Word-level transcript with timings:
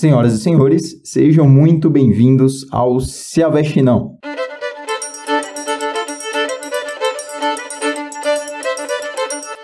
Senhoras 0.00 0.32
e 0.32 0.38
senhores, 0.38 0.98
sejam 1.04 1.46
muito 1.46 1.90
bem-vindos 1.90 2.66
ao 2.70 3.00
Se 3.00 3.42
Aveste 3.42 3.82
Não. 3.82 4.16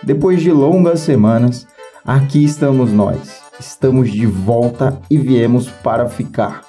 Depois 0.04 0.42
de 0.42 0.52
longas 0.52 1.00
semanas, 1.00 1.66
aqui 2.04 2.44
estamos 2.44 2.92
nós. 2.92 3.40
Estamos 3.58 4.12
de 4.12 4.26
volta 4.26 5.00
e 5.10 5.16
viemos 5.16 5.70
para 5.70 6.06
ficar. 6.06 6.66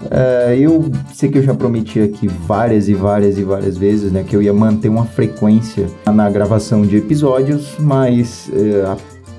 Uh, 0.00 0.54
eu 0.56 0.84
sei 1.12 1.28
que 1.28 1.38
eu 1.38 1.42
já 1.42 1.52
prometi 1.52 1.98
aqui 1.98 2.28
várias 2.28 2.88
e 2.88 2.94
várias 2.94 3.36
e 3.36 3.42
várias 3.42 3.76
vezes, 3.76 4.12
né, 4.12 4.22
que 4.22 4.36
eu 4.36 4.40
ia 4.40 4.54
manter 4.54 4.88
uma 4.88 5.04
frequência 5.04 5.88
na 6.06 6.30
gravação 6.30 6.82
de 6.82 6.98
episódios, 6.98 7.74
mas 7.76 8.48
uh, 8.50 8.92
a 8.92 8.96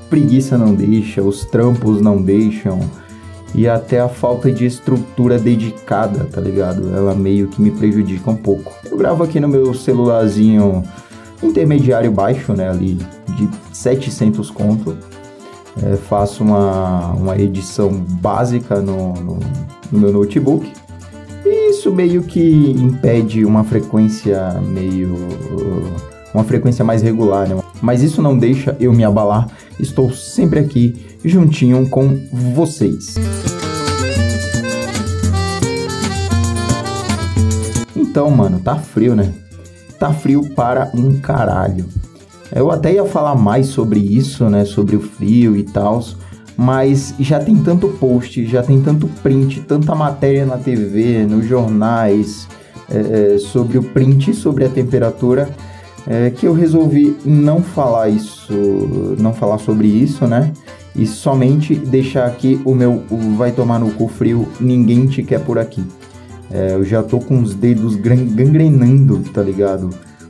preguiça 0.09 0.57
não 0.57 0.75
deixa, 0.75 1.21
os 1.21 1.45
trampos 1.45 2.01
não 2.01 2.21
deixam 2.21 2.81
e 3.55 3.67
até 3.67 3.99
a 3.99 4.09
falta 4.09 4.51
de 4.51 4.65
estrutura 4.65 5.39
dedicada, 5.39 6.25
tá 6.25 6.41
ligado? 6.41 6.95
Ela 6.95 7.15
meio 7.15 7.47
que 7.47 7.61
me 7.61 7.71
prejudica 7.71 8.29
um 8.29 8.35
pouco. 8.35 8.73
Eu 8.89 8.97
gravo 8.97 9.23
aqui 9.23 9.39
no 9.39 9.47
meu 9.47 9.73
celularzinho 9.73 10.83
intermediário 11.41 12.11
baixo, 12.11 12.53
né, 12.53 12.69
ali 12.69 12.97
de 13.35 13.49
700 13.71 14.51
conto. 14.51 14.97
É, 15.83 15.95
faço 15.95 16.43
uma, 16.43 17.13
uma 17.13 17.37
edição 17.37 17.91
básica 17.91 18.79
no, 18.79 19.13
no 19.13 19.39
no 19.91 19.99
meu 19.99 20.11
notebook. 20.11 20.71
E 21.45 21.69
isso 21.69 21.91
meio 21.91 22.23
que 22.23 22.71
impede 22.71 23.45
uma 23.45 23.63
frequência 23.63 24.59
meio. 24.61 25.15
uma 26.33 26.43
frequência 26.43 26.83
mais 26.83 27.01
regular, 27.01 27.47
né? 27.47 27.61
Mas 27.81 28.01
isso 28.01 28.21
não 28.21 28.37
deixa 28.37 28.75
eu 28.79 28.91
me 28.91 29.03
abalar. 29.03 29.47
Estou 29.79 30.11
sempre 30.11 30.59
aqui 30.59 30.95
juntinho 31.27 31.89
com 31.89 32.19
vocês. 32.31 33.15
Então, 37.95 38.29
mano, 38.31 38.59
tá 38.59 38.75
frio, 38.77 39.15
né? 39.15 39.33
Tá 39.99 40.13
frio 40.13 40.49
para 40.55 40.91
um 40.93 41.19
caralho. 41.19 41.85
Eu 42.53 42.71
até 42.71 42.93
ia 42.93 43.05
falar 43.05 43.35
mais 43.35 43.67
sobre 43.67 43.99
isso, 43.99 44.49
né? 44.49 44.63
Sobre 44.65 44.95
o 44.95 45.01
frio 45.01 45.55
e 45.57 45.63
tal 45.63 46.01
mas 46.57 47.13
já 47.19 47.39
tem 47.39 47.57
tanto 47.57 47.89
post, 47.89 48.45
já 48.45 48.63
tem 48.63 48.81
tanto 48.81 49.07
print, 49.21 49.61
tanta 49.61 49.93
matéria 49.93 50.45
na 50.45 50.57
TV, 50.57 51.25
nos 51.25 51.45
jornais, 51.45 52.47
é, 52.89 53.35
é, 53.35 53.37
sobre 53.37 53.77
o 53.77 53.83
print, 53.83 54.33
sobre 54.33 54.63
a 54.63 54.69
temperatura, 54.69 55.49
é, 56.07 56.29
que 56.29 56.45
eu 56.45 56.53
resolvi 56.53 57.17
não 57.25 57.61
falar 57.61 58.09
isso, 58.09 58.53
não 59.19 59.33
falar 59.33 59.57
sobre 59.57 59.87
isso, 59.87 60.27
né? 60.27 60.53
E 60.95 61.05
somente 61.05 61.75
deixar 61.75 62.25
aqui 62.25 62.61
o 62.63 62.73
meu 62.73 63.03
vai 63.37 63.51
tomar 63.51 63.79
no 63.79 63.91
cu 63.91 64.07
frio, 64.07 64.47
ninguém 64.59 65.05
te 65.07 65.21
quer 65.23 65.39
por 65.39 65.59
aqui. 65.59 65.83
É, 66.49 66.73
eu 66.73 66.85
já 66.85 67.03
tô 67.03 67.19
com 67.19 67.41
os 67.41 67.53
dedos 67.53 67.95
gangrenando, 67.95 69.19
tá 69.33 69.41
ligado? 69.41 69.89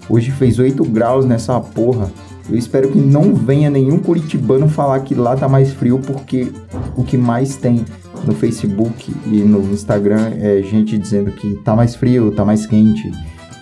Hoje 0.09 0.31
fez 0.31 0.57
8 0.57 0.83
graus 0.85 1.25
nessa 1.25 1.59
porra. 1.59 2.09
Eu 2.49 2.57
espero 2.57 2.89
que 2.89 2.99
não 2.99 3.33
venha 3.33 3.69
nenhum 3.69 3.97
curitibano 3.97 4.67
falar 4.69 4.99
que 5.01 5.15
lá 5.15 5.35
tá 5.35 5.47
mais 5.47 5.71
frio, 5.73 5.99
porque 5.99 6.51
o 6.95 7.03
que 7.03 7.17
mais 7.17 7.55
tem 7.57 7.83
no 8.25 8.33
Facebook 8.33 9.13
e 9.25 9.39
no 9.39 9.61
Instagram 9.71 10.31
é 10.39 10.61
gente 10.61 10.97
dizendo 10.97 11.31
que 11.31 11.55
tá 11.63 11.75
mais 11.75 11.95
frio, 11.95 12.31
tá 12.31 12.45
mais 12.45 12.65
quente. 12.65 13.11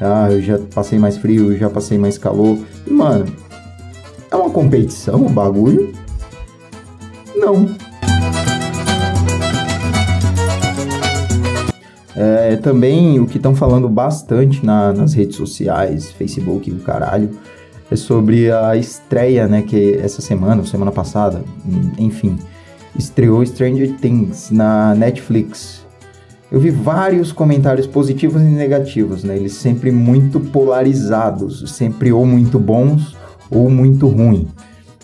Ah, 0.01 0.27
eu 0.31 0.41
já 0.41 0.59
passei 0.73 0.99
mais 0.99 1.17
frio, 1.17 1.57
já 1.57 1.69
passei 1.69 1.97
mais 1.97 2.17
calor. 2.17 2.57
E, 2.85 2.91
mano, 2.91 3.25
é 4.29 4.35
uma 4.35 4.49
competição 4.49 5.25
o 5.25 5.29
bagulho? 5.29 5.93
Não. 7.35 7.67
É, 12.15 12.55
também 12.57 13.19
o 13.19 13.25
que 13.25 13.37
estão 13.37 13.55
falando 13.55 13.89
bastante 13.89 14.65
na, 14.65 14.93
nas 14.93 15.13
redes 15.13 15.35
sociais, 15.35 16.11
Facebook 16.11 16.69
e 16.69 16.73
o 16.73 16.79
caralho, 16.79 17.31
é 17.89 17.95
sobre 17.95 18.51
a 18.51 18.75
estreia, 18.75 19.47
né, 19.47 19.61
que 19.61 19.95
essa 19.95 20.21
semana, 20.21 20.65
semana 20.65 20.91
passada, 20.91 21.43
enfim, 21.97 22.37
estreou 22.97 23.45
Stranger 23.45 23.93
Things 23.97 24.51
na 24.51 24.95
Netflix. 24.95 25.83
Eu 26.51 26.59
vi 26.59 26.69
vários 26.69 27.31
comentários 27.31 27.87
positivos 27.87 28.41
e 28.41 28.45
negativos, 28.45 29.23
né? 29.23 29.35
Eles 29.35 29.53
sempre 29.53 29.91
muito 29.91 30.39
polarizados, 30.39 31.71
sempre 31.71 32.11
ou 32.13 32.27
muito 32.27 32.59
bons 32.59 33.17
ou 33.49 33.71
muito 33.71 34.07
ruim. 34.07 34.47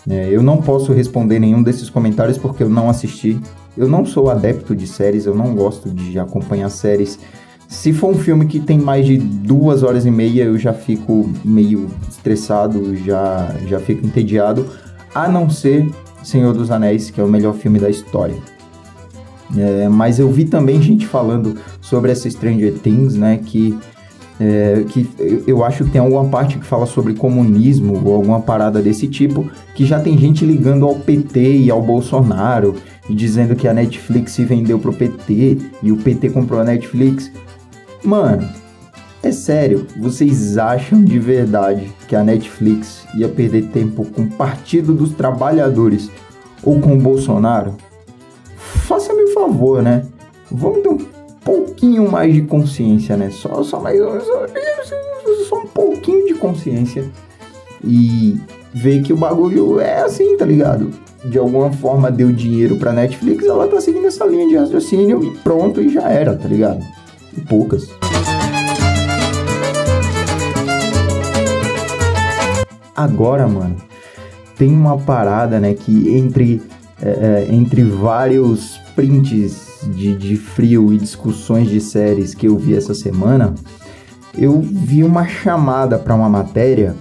É, 0.08 0.28
eu 0.30 0.42
não 0.42 0.58
posso 0.58 0.92
responder 0.92 1.38
nenhum 1.38 1.62
desses 1.62 1.90
comentários 1.90 2.38
porque 2.38 2.62
eu 2.62 2.70
não 2.70 2.88
assisti. 2.88 3.38
Eu 3.76 3.88
não 3.88 4.04
sou 4.04 4.30
adepto 4.30 4.74
de 4.74 4.86
séries, 4.86 5.26
eu 5.26 5.34
não 5.34 5.54
gosto 5.54 5.90
de 5.90 6.18
acompanhar 6.18 6.68
séries 6.68 7.18
se 7.70 7.92
for 7.92 8.10
um 8.10 8.18
filme 8.18 8.46
que 8.46 8.58
tem 8.58 8.76
mais 8.76 9.06
de 9.06 9.16
duas 9.16 9.84
horas 9.84 10.04
e 10.04 10.10
meia, 10.10 10.42
eu 10.42 10.58
já 10.58 10.72
fico 10.74 11.30
meio 11.44 11.88
estressado, 12.10 12.96
já, 12.96 13.54
já 13.68 13.78
fico 13.78 14.04
entediado. 14.04 14.66
A 15.14 15.28
não 15.28 15.48
ser 15.48 15.88
Senhor 16.22 16.52
dos 16.52 16.72
Anéis, 16.72 17.10
que 17.10 17.20
é 17.20 17.24
o 17.24 17.28
melhor 17.28 17.54
filme 17.54 17.78
da 17.78 17.88
história. 17.88 18.34
É, 19.56 19.88
mas 19.88 20.18
eu 20.18 20.28
vi 20.30 20.46
também 20.46 20.82
gente 20.82 21.06
falando 21.06 21.58
sobre 21.80 22.10
essa 22.10 22.28
Stranger 22.28 22.74
Things, 22.74 23.14
né? 23.14 23.38
Que, 23.38 23.78
é, 24.40 24.84
que 24.88 25.08
eu 25.46 25.62
acho 25.62 25.84
que 25.84 25.90
tem 25.90 26.00
alguma 26.00 26.24
parte 26.24 26.58
que 26.58 26.64
fala 26.64 26.86
sobre 26.86 27.12
comunismo 27.12 28.00
ou 28.02 28.14
alguma 28.14 28.40
parada 28.40 28.80
desse 28.80 29.06
tipo, 29.06 29.50
que 29.74 29.84
já 29.84 30.00
tem 30.00 30.16
gente 30.16 30.46
ligando 30.46 30.86
ao 30.86 30.94
PT 30.94 31.58
e 31.58 31.70
ao 31.70 31.82
Bolsonaro 31.82 32.76
e 33.08 33.14
dizendo 33.14 33.54
que 33.54 33.68
a 33.68 33.74
Netflix 33.74 34.32
se 34.32 34.44
vendeu 34.44 34.78
pro 34.78 34.94
PT 34.94 35.58
e 35.82 35.92
o 35.92 35.98
PT 35.98 36.30
comprou 36.30 36.58
a 36.58 36.64
Netflix. 36.64 37.30
Mano, 38.02 38.48
é 39.22 39.30
sério, 39.30 39.86
vocês 39.98 40.56
acham 40.56 41.04
de 41.04 41.18
verdade 41.18 41.92
que 42.08 42.16
a 42.16 42.24
Netflix 42.24 43.04
ia 43.14 43.28
perder 43.28 43.66
tempo 43.66 44.06
com 44.06 44.22
o 44.22 44.30
Partido 44.30 44.94
dos 44.94 45.12
Trabalhadores 45.12 46.10
ou 46.62 46.80
com 46.80 46.94
o 46.94 46.98
Bolsonaro? 46.98 47.74
Faça-me 48.56 49.24
um 49.24 49.34
favor, 49.34 49.82
né? 49.82 50.06
Vamos 50.50 50.82
ter 50.82 50.88
um 50.88 50.98
pouquinho 51.50 52.10
mais 52.10 52.32
de 52.32 52.42
consciência, 52.42 53.16
né? 53.16 53.30
Só, 53.30 53.62
só 53.62 53.80
mais 53.80 53.98
só, 53.98 54.46
só 55.48 55.58
um 55.58 55.66
pouquinho 55.66 56.26
de 56.26 56.34
consciência 56.34 57.10
e 57.82 58.38
ver 58.72 59.02
que 59.02 59.12
o 59.12 59.16
bagulho 59.16 59.80
é 59.80 60.02
assim, 60.02 60.36
tá 60.36 60.44
ligado? 60.44 60.90
De 61.24 61.38
alguma 61.38 61.72
forma 61.72 62.10
deu 62.10 62.32
dinheiro 62.32 62.76
pra 62.76 62.92
Netflix, 62.92 63.44
ela 63.44 63.66
tá 63.68 63.80
seguindo 63.80 64.06
essa 64.06 64.24
linha 64.24 64.48
de 64.48 64.56
raciocínio 64.56 65.22
e 65.24 65.36
pronto, 65.38 65.80
e 65.82 65.88
já 65.88 66.08
era, 66.08 66.36
tá 66.36 66.48
ligado? 66.48 66.82
e 67.36 67.40
poucas. 67.40 67.88
Agora, 72.94 73.48
mano, 73.48 73.76
tem 74.56 74.68
uma 74.68 74.98
parada, 74.98 75.58
né, 75.58 75.74
que 75.74 76.10
entre, 76.14 76.62
é, 77.00 77.08
é, 77.08 77.54
entre 77.54 77.82
vários 77.82 78.78
prints 78.94 79.69
de, 79.82 80.16
de 80.16 80.36
frio 80.36 80.92
e 80.92 80.98
discussões 80.98 81.68
de 81.68 81.80
séries 81.80 82.34
que 82.34 82.46
eu 82.46 82.56
vi 82.56 82.74
essa 82.74 82.94
semana, 82.94 83.54
eu 84.36 84.60
vi 84.60 85.02
uma 85.02 85.26
chamada 85.26 85.98
para 85.98 86.14
uma 86.14 86.28
matéria 86.28 86.94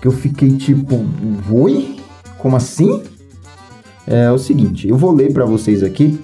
que 0.00 0.08
eu 0.08 0.12
fiquei 0.12 0.56
tipo, 0.56 1.04
oi? 1.50 1.96
Como 2.38 2.56
assim? 2.56 3.02
É 4.06 4.30
o 4.30 4.38
seguinte, 4.38 4.88
eu 4.88 4.96
vou 4.96 5.12
ler 5.12 5.32
para 5.32 5.44
vocês 5.44 5.82
aqui, 5.82 6.18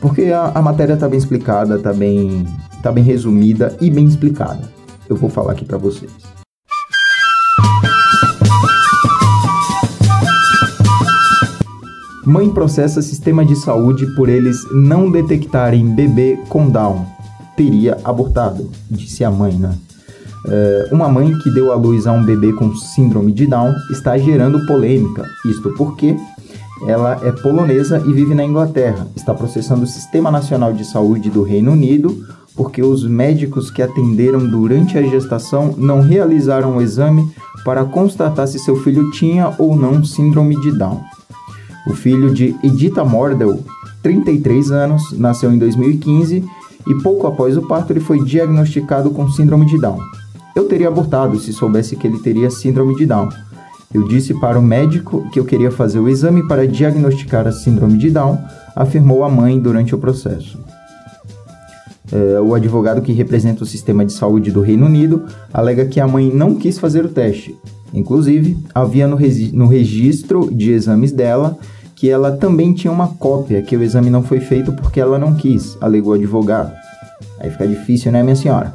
porque 0.00 0.24
a, 0.26 0.52
a 0.54 0.62
matéria 0.62 0.96
tá 0.96 1.08
bem 1.08 1.18
explicada, 1.18 1.78
tá 1.78 1.92
bem 1.92 2.46
Tá 2.82 2.92
bem 2.92 3.02
resumida 3.02 3.76
e 3.80 3.90
bem 3.90 4.06
explicada. 4.06 4.70
Eu 5.08 5.16
vou 5.16 5.28
falar 5.28 5.52
aqui 5.52 5.64
para 5.64 5.78
vocês. 5.78 6.37
Mãe 12.28 12.50
processa 12.50 13.00
sistema 13.00 13.42
de 13.42 13.56
saúde 13.56 14.04
por 14.14 14.28
eles 14.28 14.58
não 14.70 15.10
detectarem 15.10 15.94
bebê 15.94 16.38
com 16.50 16.68
Down. 16.68 17.06
Teria 17.56 17.96
abortado, 18.04 18.70
disse 18.90 19.24
a 19.24 19.30
mãe, 19.30 19.54
né? 19.54 19.74
Uh, 20.44 20.94
uma 20.94 21.08
mãe 21.08 21.32
que 21.38 21.50
deu 21.50 21.72
à 21.72 21.74
luz 21.74 22.06
a 22.06 22.12
um 22.12 22.22
bebê 22.22 22.52
com 22.52 22.76
síndrome 22.76 23.32
de 23.32 23.46
Down 23.46 23.74
está 23.90 24.18
gerando 24.18 24.66
polêmica. 24.66 25.24
Isto 25.46 25.72
porque 25.72 26.18
ela 26.86 27.18
é 27.26 27.32
polonesa 27.32 28.04
e 28.06 28.12
vive 28.12 28.34
na 28.34 28.44
Inglaterra. 28.44 29.06
Está 29.16 29.32
processando 29.32 29.84
o 29.84 29.86
Sistema 29.86 30.30
Nacional 30.30 30.74
de 30.74 30.84
Saúde 30.84 31.30
do 31.30 31.42
Reino 31.42 31.72
Unido 31.72 32.26
porque 32.54 32.82
os 32.82 33.04
médicos 33.04 33.70
que 33.70 33.80
atenderam 33.80 34.46
durante 34.46 34.98
a 34.98 35.02
gestação 35.02 35.74
não 35.78 36.02
realizaram 36.02 36.76
o 36.76 36.82
exame 36.82 37.26
para 37.64 37.86
constatar 37.86 38.46
se 38.46 38.58
seu 38.58 38.76
filho 38.76 39.10
tinha 39.12 39.54
ou 39.58 39.74
não 39.74 40.04
síndrome 40.04 40.60
de 40.60 40.76
Down. 40.76 41.00
O 41.88 41.94
filho 41.94 42.32
de 42.32 42.54
Edita 42.62 43.04
Mordel, 43.04 43.64
33 44.02 44.70
anos, 44.70 45.12
nasceu 45.18 45.52
em 45.52 45.58
2015 45.58 46.44
e 46.86 46.94
pouco 47.02 47.26
após 47.26 47.56
o 47.56 47.62
parto 47.62 47.92
ele 47.92 48.00
foi 48.00 48.22
diagnosticado 48.22 49.10
com 49.10 49.28
síndrome 49.30 49.66
de 49.66 49.80
Down. 49.80 49.98
Eu 50.54 50.66
teria 50.66 50.88
abortado 50.88 51.38
se 51.38 51.52
soubesse 51.52 51.96
que 51.96 52.06
ele 52.06 52.18
teria 52.18 52.50
síndrome 52.50 52.94
de 52.94 53.06
Down. 53.06 53.28
Eu 53.92 54.06
disse 54.06 54.34
para 54.34 54.58
o 54.58 54.62
médico 54.62 55.28
que 55.30 55.40
eu 55.40 55.44
queria 55.44 55.70
fazer 55.70 55.98
o 55.98 56.08
exame 56.08 56.46
para 56.46 56.68
diagnosticar 56.68 57.46
a 57.46 57.52
síndrome 57.52 57.96
de 57.96 58.10
Down 58.10 58.38
afirmou 58.76 59.24
a 59.24 59.30
mãe 59.30 59.58
durante 59.58 59.94
o 59.94 59.98
processo. 59.98 60.58
É, 62.12 62.40
o 62.40 62.54
advogado 62.54 63.02
que 63.02 63.12
representa 63.12 63.62
o 63.62 63.66
sistema 63.66 64.04
de 64.04 64.12
saúde 64.12 64.50
do 64.50 64.60
Reino 64.60 64.86
Unido 64.86 65.24
alega 65.52 65.86
que 65.86 66.00
a 66.00 66.06
mãe 66.06 66.30
não 66.32 66.54
quis 66.54 66.78
fazer 66.78 67.04
o 67.04 67.08
teste. 67.08 67.56
Inclusive, 67.92 68.58
havia 68.74 69.08
no, 69.08 69.18
no 69.52 69.66
registro 69.66 70.52
de 70.52 70.70
exames 70.72 71.12
dela 71.12 71.58
que 71.98 72.08
ela 72.08 72.30
também 72.30 72.72
tinha 72.72 72.92
uma 72.92 73.08
cópia, 73.08 73.60
que 73.60 73.76
o 73.76 73.82
exame 73.82 74.08
não 74.08 74.22
foi 74.22 74.38
feito 74.38 74.72
porque 74.72 75.00
ela 75.00 75.18
não 75.18 75.34
quis, 75.34 75.76
alegou 75.80 76.12
o 76.12 76.14
advogado. 76.14 76.72
Aí 77.40 77.50
fica 77.50 77.66
difícil, 77.66 78.12
né, 78.12 78.22
minha 78.22 78.36
senhora? 78.36 78.72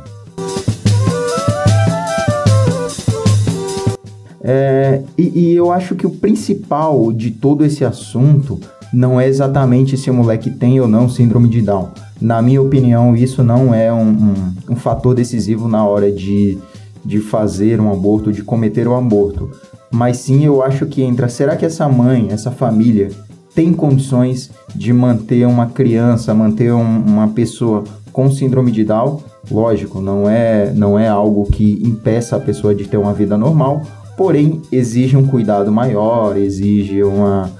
É, 4.43 5.01
e, 5.17 5.39
e, 5.39 5.55
eu 5.55 5.71
acho 5.71 5.95
que 5.95 6.05
o 6.05 6.09
principal 6.09 7.13
de 7.13 7.31
todo 7.31 7.63
esse 7.63 7.85
assunto 7.85 8.59
não 8.93 9.21
é 9.21 9.25
exatamente 9.25 9.95
se 9.95 10.11
o 10.11 10.13
moleque 10.13 10.49
tem 10.49 10.81
ou 10.81 10.87
não 10.87 11.07
síndrome 11.07 11.47
de 11.47 11.61
Down. 11.61 11.91
Na 12.19 12.41
minha 12.41 12.61
opinião, 12.61 13.15
isso 13.15 13.41
não 13.41 13.73
é 13.73 13.91
um, 13.91 14.09
um, 14.09 14.53
um 14.71 14.75
fator 14.75 15.15
decisivo 15.15 15.69
na 15.69 15.85
hora 15.87 16.11
de, 16.11 16.57
de 17.05 17.19
fazer 17.19 17.79
um 17.79 17.89
aborto, 17.89 18.33
de 18.33 18.43
cometer 18.43 18.85
um 18.85 18.97
aborto. 18.97 19.49
Mas 19.93 20.17
sim, 20.17 20.43
eu 20.43 20.63
acho 20.63 20.87
que 20.87 21.03
entra. 21.03 21.29
Será 21.29 21.55
que 21.55 21.63
essa 21.63 21.87
mãe, 21.87 22.29
essa 22.31 22.49
família, 22.49 23.11
tem 23.53 23.71
condições 23.71 24.49
de 24.73 24.91
manter 24.91 25.45
uma 25.45 25.67
criança, 25.67 26.33
manter 26.33 26.73
um, 26.73 27.03
uma 27.05 27.27
pessoa 27.27 27.83
com 28.11 28.31
síndrome 28.31 28.71
de 28.71 28.83
Down? 28.83 29.21
Lógico, 29.51 30.01
não 30.01 30.27
é, 30.27 30.73
não 30.73 30.97
é 30.97 31.07
algo 31.07 31.45
que 31.45 31.79
impeça 31.85 32.37
a 32.37 32.39
pessoa 32.39 32.73
de 32.73 32.85
ter 32.85 32.97
uma 32.97 33.13
vida 33.13 33.37
normal, 33.37 33.83
porém 34.17 34.63
exige 34.71 35.15
um 35.15 35.27
cuidado 35.27 35.71
maior, 35.71 36.35
exige 36.37 37.03
uma. 37.03 37.51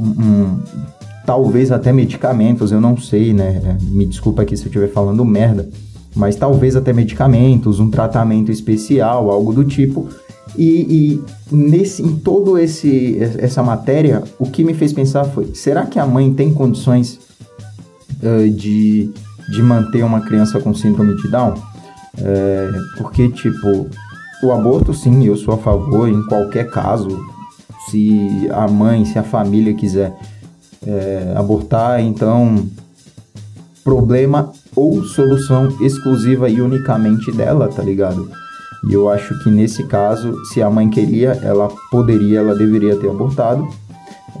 Um, 0.00 0.06
um, 0.06 0.58
talvez 1.26 1.70
até 1.70 1.92
medicamentos, 1.92 2.72
eu 2.72 2.80
não 2.80 2.96
sei, 2.96 3.34
né? 3.34 3.76
Me 3.82 4.06
desculpa 4.06 4.40
aqui 4.40 4.56
se 4.56 4.62
eu 4.62 4.68
estiver 4.68 4.88
falando 4.88 5.22
merda, 5.26 5.68
mas 6.16 6.36
talvez 6.36 6.74
até 6.74 6.90
medicamentos, 6.90 7.80
um 7.80 7.90
tratamento 7.90 8.50
especial, 8.50 9.30
algo 9.30 9.52
do 9.52 9.62
tipo. 9.62 10.08
E, 10.56 10.64
e 11.50 11.54
nesse, 11.54 12.02
em 12.02 12.16
todo 12.16 12.58
esse 12.58 13.18
essa 13.38 13.62
matéria, 13.62 14.22
o 14.38 14.50
que 14.50 14.62
me 14.64 14.74
fez 14.74 14.92
pensar 14.92 15.24
foi: 15.24 15.54
será 15.54 15.86
que 15.86 15.98
a 15.98 16.06
mãe 16.06 16.32
tem 16.32 16.52
condições 16.52 17.18
uh, 18.22 18.50
de, 18.50 19.10
de 19.50 19.62
manter 19.62 20.04
uma 20.04 20.20
criança 20.20 20.60
com 20.60 20.74
síndrome 20.74 21.16
de 21.16 21.28
Down? 21.28 21.54
É, 22.18 22.70
porque, 22.98 23.28
tipo, 23.30 23.88
o 24.42 24.52
aborto, 24.52 24.92
sim, 24.92 25.24
eu 25.24 25.36
sou 25.36 25.54
a 25.54 25.58
favor 25.58 26.08
em 26.08 26.22
qualquer 26.26 26.68
caso. 26.68 27.18
Se 27.88 28.48
a 28.52 28.68
mãe, 28.68 29.04
se 29.04 29.18
a 29.18 29.22
família 29.22 29.74
quiser 29.74 30.14
é, 30.86 31.32
abortar, 31.36 32.00
então 32.00 32.68
problema 33.82 34.52
ou 34.76 35.02
solução 35.02 35.68
exclusiva 35.80 36.48
e 36.48 36.60
unicamente 36.60 37.32
dela, 37.32 37.68
tá 37.68 37.82
ligado? 37.82 38.30
E 38.88 38.94
eu 38.94 39.08
acho 39.08 39.38
que 39.42 39.50
nesse 39.50 39.84
caso, 39.84 40.34
se 40.46 40.60
a 40.60 40.68
mãe 40.68 40.88
queria, 40.90 41.38
ela 41.42 41.68
poderia, 41.90 42.40
ela 42.40 42.54
deveria 42.54 42.96
ter 42.96 43.08
abortado. 43.08 43.68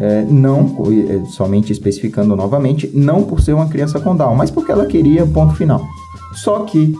É, 0.00 0.22
não, 0.22 0.76
é, 1.08 1.24
somente 1.26 1.70
especificando 1.70 2.34
novamente, 2.34 2.90
não 2.94 3.22
por 3.22 3.40
ser 3.40 3.52
uma 3.52 3.68
criança 3.68 4.00
com 4.00 4.16
Down, 4.16 4.34
mas 4.34 4.50
porque 4.50 4.72
ela 4.72 4.86
queria, 4.86 5.26
ponto 5.26 5.54
final. 5.54 5.86
Só 6.34 6.60
que, 6.60 6.96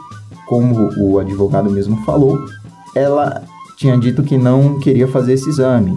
como 0.46 0.90
o 0.98 1.18
advogado 1.18 1.70
mesmo 1.70 1.96
falou, 2.04 2.38
ela 2.94 3.42
tinha 3.76 3.96
dito 3.96 4.22
que 4.22 4.36
não 4.36 4.78
queria 4.78 5.08
fazer 5.08 5.32
esse 5.32 5.48
exame. 5.48 5.96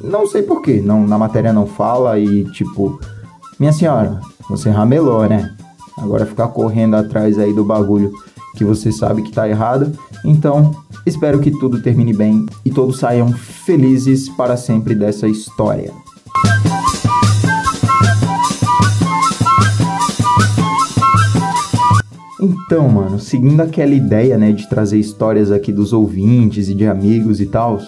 Não 0.00 0.26
sei 0.26 0.42
porquê, 0.42 0.80
não, 0.80 1.06
na 1.06 1.18
matéria 1.18 1.52
não 1.52 1.66
fala 1.66 2.18
e 2.18 2.44
tipo, 2.52 2.98
minha 3.58 3.72
senhora, 3.72 4.20
você 4.48 4.70
ramelou, 4.70 5.28
né? 5.28 5.52
Agora 5.98 6.24
ficar 6.26 6.48
correndo 6.48 6.94
atrás 6.94 7.38
aí 7.38 7.52
do 7.52 7.64
bagulho 7.64 8.12
que 8.56 8.64
você 8.64 8.90
sabe 8.90 9.22
que 9.22 9.30
tá 9.30 9.48
errado. 9.48 9.92
Então, 10.24 10.74
espero 11.04 11.38
que 11.38 11.50
tudo 11.50 11.80
termine 11.80 12.12
bem 12.12 12.46
e 12.64 12.70
todos 12.70 12.98
saiam 12.98 13.32
felizes 13.32 14.28
para 14.30 14.56
sempre 14.56 14.94
dessa 14.94 15.28
história. 15.28 15.92
Então, 22.40 22.88
mano, 22.88 23.18
seguindo 23.18 23.60
aquela 23.60 23.94
ideia, 23.94 24.36
né, 24.36 24.52
de 24.52 24.68
trazer 24.68 24.98
histórias 24.98 25.50
aqui 25.50 25.72
dos 25.72 25.92
ouvintes 25.92 26.68
e 26.68 26.74
de 26.74 26.86
amigos 26.86 27.40
e 27.40 27.46
tal, 27.46 27.80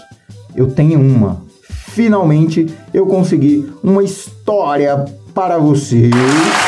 eu 0.55 0.69
tenho 0.71 1.01
uma. 1.01 1.43
Finalmente 1.69 2.67
eu 2.93 3.07
consegui 3.07 3.69
uma 3.83 4.03
história 4.03 5.05
para 5.35 5.59
vocês. 5.59 6.68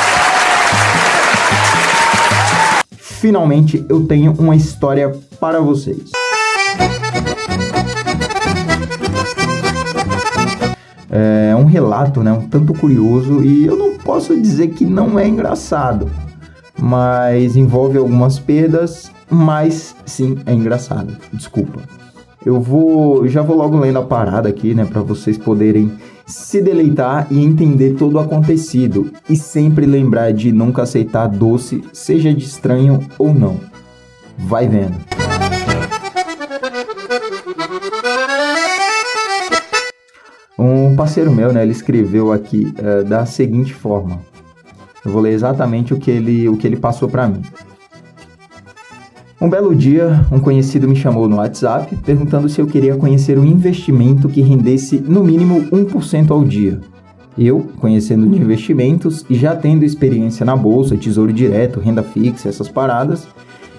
Finalmente 3.21 3.85
eu 3.89 4.07
tenho 4.07 4.33
uma 4.39 4.57
história 4.57 5.15
para 5.39 5.61
vocês. 5.61 6.11
É 11.11 11.55
um 11.55 11.65
relato, 11.65 12.23
né, 12.23 12.33
um 12.33 12.49
tanto 12.49 12.73
curioso 12.73 13.43
e 13.45 13.67
eu 13.67 13.77
não 13.77 13.99
posso 13.99 14.41
dizer 14.41 14.69
que 14.69 14.85
não 14.85 15.19
é 15.19 15.29
engraçado 15.29 16.11
mas 16.81 17.57
envolve 17.57 17.99
algumas 17.99 18.39
perdas, 18.39 19.11
mas 19.29 19.95
sim, 20.07 20.39
é 20.47 20.55
engraçado. 20.55 21.15
Desculpa. 21.33 21.81
Eu 22.45 22.59
vou, 22.59 23.29
já 23.29 23.43
vou 23.43 23.55
logo 23.55 23.79
lendo 23.79 23.99
a 23.99 24.03
parada 24.03 24.49
aqui, 24.49 24.75
né, 24.75 24.87
para 24.87 25.03
vocês 25.03 25.37
poderem 25.37 25.93
se 26.31 26.63
deleitar 26.63 27.27
e 27.31 27.43
entender 27.43 27.95
todo 27.95 28.15
o 28.15 28.19
acontecido 28.21 29.13
e 29.29 29.37
sempre 29.37 29.85
lembrar 29.85 30.33
de 30.33 30.53
nunca 30.53 30.83
aceitar 30.83 31.27
doce, 31.27 31.83
seja 31.93 32.33
de 32.33 32.45
estranho 32.45 33.01
ou 33.19 33.35
não. 33.35 33.61
Vai 34.39 34.69
vendo. 34.69 34.97
Um 40.59 40.95
parceiro 40.95 41.33
meu, 41.33 41.53
né, 41.53 41.63
ele 41.63 41.73
escreveu 41.73 42.33
aqui 42.33 42.73
uh, 42.79 43.05
da 43.05 43.27
seguinte 43.27 43.75
forma: 43.75 44.21
eu 45.05 45.11
vou 45.11 45.21
ler 45.21 45.33
exatamente 45.33 45.93
o 45.93 45.99
que 45.99 46.11
ele, 46.11 46.49
o 46.49 46.57
que 46.57 46.67
ele 46.67 46.77
passou 46.77 47.09
para 47.09 47.27
mim. 47.27 47.43
Um 49.41 49.49
belo 49.49 49.75
dia, 49.75 50.27
um 50.31 50.39
conhecido 50.39 50.87
me 50.87 50.95
chamou 50.95 51.27
no 51.27 51.37
WhatsApp 51.37 51.97
perguntando 52.05 52.47
se 52.47 52.61
eu 52.61 52.67
queria 52.67 52.95
conhecer 52.97 53.39
um 53.39 53.45
investimento 53.45 54.29
que 54.29 54.43
rendesse 54.43 54.99
no 54.99 55.25
mínimo 55.25 55.63
1% 55.71 56.31
ao 56.31 56.45
dia. 56.45 56.79
Eu, 57.39 57.67
conhecendo 57.81 58.29
de 58.29 58.37
investimentos 58.37 59.25
e 59.31 59.35
já 59.35 59.57
tendo 59.57 59.83
experiência 59.83 60.45
na 60.45 60.55
bolsa, 60.55 60.95
tesouro 60.95 61.33
direto, 61.33 61.81
renda 61.81 62.03
fixa, 62.03 62.51
essas 62.51 62.69
paradas, 62.69 63.27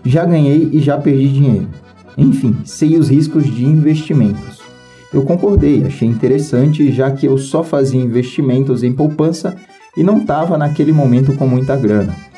já 0.04 0.26
ganhei 0.26 0.68
e 0.74 0.80
já 0.80 0.98
perdi 0.98 1.28
dinheiro. 1.28 1.68
Enfim, 2.18 2.58
sei 2.66 2.98
os 2.98 3.10
riscos 3.10 3.46
de 3.46 3.64
investimentos. 3.64 4.62
Eu 5.14 5.22
concordei, 5.22 5.84
achei 5.84 6.08
interessante, 6.08 6.92
já 6.92 7.12
que 7.12 7.28
eu 7.28 7.38
só 7.38 7.64
fazia 7.64 8.02
investimentos 8.02 8.82
em 8.82 8.92
poupança 8.92 9.56
e 9.96 10.04
não 10.04 10.18
estava 10.18 10.58
naquele 10.58 10.92
momento 10.92 11.34
com 11.34 11.46
muita 11.46 11.76
grana. 11.76 12.31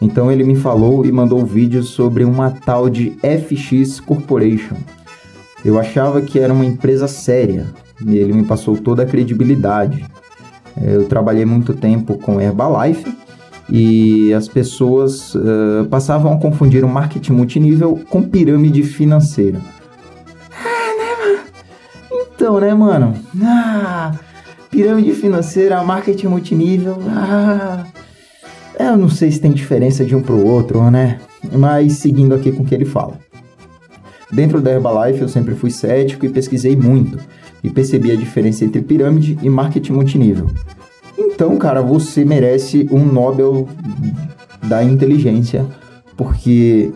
Então 0.00 0.30
ele 0.30 0.44
me 0.44 0.54
falou 0.54 1.04
e 1.04 1.10
mandou 1.10 1.44
vídeos 1.44 1.88
sobre 1.88 2.24
uma 2.24 2.50
tal 2.50 2.88
de 2.88 3.16
FX 3.22 4.00
Corporation. 4.00 4.76
Eu 5.64 5.78
achava 5.78 6.22
que 6.22 6.38
era 6.38 6.52
uma 6.52 6.64
empresa 6.64 7.08
séria 7.08 7.66
e 8.06 8.16
ele 8.16 8.32
me 8.32 8.44
passou 8.44 8.76
toda 8.76 9.02
a 9.02 9.06
credibilidade. 9.06 10.04
Eu 10.80 11.06
trabalhei 11.06 11.44
muito 11.44 11.74
tempo 11.74 12.16
com 12.16 12.40
Herbalife 12.40 13.12
e 13.68 14.32
as 14.32 14.46
pessoas 14.46 15.34
uh, 15.34 15.84
passavam 15.90 16.32
a 16.32 16.38
confundir 16.38 16.84
o 16.84 16.88
marketing 16.88 17.32
multinível 17.32 18.00
com 18.08 18.22
pirâmide 18.22 18.84
financeira. 18.84 19.60
Ah, 20.52 20.94
né, 20.96 21.26
mano? 21.26 21.40
Então, 22.12 22.60
né, 22.60 22.72
mano? 22.72 23.14
Ah, 23.42 24.12
Pirâmide 24.70 25.12
financeira, 25.12 25.82
marketing 25.82 26.26
multinível. 26.26 26.98
Ah, 27.08 27.84
eu 28.84 28.96
não 28.96 29.08
sei 29.08 29.30
se 29.30 29.40
tem 29.40 29.52
diferença 29.52 30.04
de 30.04 30.14
um 30.14 30.22
para 30.22 30.34
o 30.34 30.46
outro, 30.46 30.90
né? 30.90 31.20
Mas 31.52 31.94
seguindo 31.94 32.34
aqui 32.34 32.52
com 32.52 32.62
o 32.62 32.66
que 32.66 32.74
ele 32.74 32.84
fala. 32.84 33.18
Dentro 34.30 34.60
da 34.60 34.70
Herbalife 34.70 35.22
eu 35.22 35.28
sempre 35.28 35.54
fui 35.54 35.70
cético 35.70 36.26
e 36.26 36.28
pesquisei 36.28 36.76
muito 36.76 37.18
e 37.62 37.70
percebi 37.70 38.12
a 38.12 38.16
diferença 38.16 38.64
entre 38.64 38.82
pirâmide 38.82 39.38
e 39.42 39.48
marketing 39.48 39.92
multinível. 39.92 40.50
Então, 41.16 41.56
cara, 41.56 41.82
você 41.82 42.24
merece 42.24 42.88
um 42.90 43.04
Nobel 43.04 43.68
da 44.66 44.84
inteligência, 44.84 45.66
porque 46.16 46.92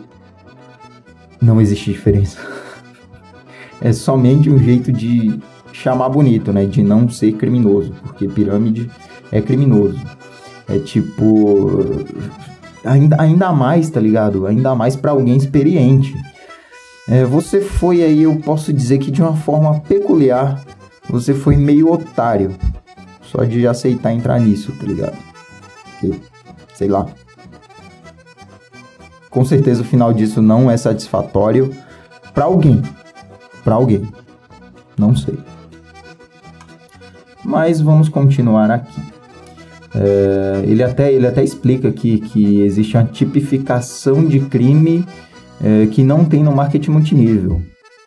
não 1.40 1.60
existe 1.60 1.92
diferença. 1.92 2.38
É 3.84 3.92
somente 3.92 4.48
um 4.48 4.60
jeito 4.60 4.92
de 4.92 5.40
chamar 5.72 6.08
bonito, 6.08 6.52
né? 6.52 6.66
De 6.66 6.84
não 6.84 7.08
ser 7.08 7.32
criminoso, 7.32 7.92
porque 8.00 8.28
pirâmide 8.28 8.88
é 9.32 9.40
criminoso. 9.40 9.98
É 10.68 10.78
tipo. 10.78 12.04
Ainda, 12.84 13.16
ainda 13.20 13.52
mais, 13.52 13.88
tá 13.90 14.00
ligado? 14.00 14.46
Ainda 14.46 14.74
mais 14.74 14.96
para 14.96 15.12
alguém 15.12 15.36
experiente. 15.36 16.14
É, 17.08 17.24
você 17.24 17.60
foi 17.60 18.02
aí, 18.02 18.22
eu 18.22 18.36
posso 18.36 18.72
dizer 18.72 18.98
que 18.98 19.10
de 19.10 19.20
uma 19.20 19.36
forma 19.36 19.80
peculiar, 19.80 20.64
você 21.08 21.34
foi 21.34 21.56
meio 21.56 21.92
otário. 21.92 22.54
Só 23.22 23.44
de 23.44 23.66
aceitar 23.66 24.12
entrar 24.12 24.38
nisso, 24.40 24.72
tá 24.72 24.86
ligado? 24.86 25.16
sei 26.74 26.88
lá. 26.88 27.06
Com 29.30 29.44
certeza 29.44 29.82
o 29.82 29.84
final 29.84 30.12
disso 30.12 30.42
não 30.42 30.70
é 30.70 30.76
satisfatório 30.76 31.74
para 32.34 32.44
alguém. 32.44 32.82
Para 33.64 33.74
alguém. 33.76 34.06
Não 34.98 35.16
sei. 35.16 35.38
Mas 37.44 37.80
vamos 37.80 38.08
continuar 38.08 38.70
aqui. 38.70 39.11
É, 39.94 40.62
ele, 40.64 40.82
até, 40.82 41.12
ele 41.12 41.26
até 41.26 41.44
explica 41.44 41.88
aqui 41.88 42.18
que 42.18 42.62
existe 42.62 42.96
uma 42.96 43.04
tipificação 43.04 44.24
de 44.24 44.40
crime 44.40 45.04
é, 45.62 45.86
que 45.86 46.02
não 46.02 46.24
tem 46.24 46.42
no 46.42 46.52
marketing 46.52 46.90
multinível. 46.90 47.60